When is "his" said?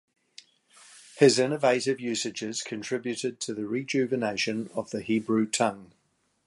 1.17-1.37